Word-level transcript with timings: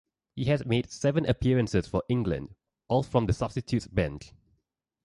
He 0.35 0.45
has 0.45 0.65
made 0.65 0.89
seven 0.91 1.27
appearances 1.27 1.85
for 1.85 2.01
England, 2.09 2.55
all 2.87 3.03
from 3.03 3.27
the 3.27 3.33
substitutes' 3.33 3.85
bench. 3.85 4.33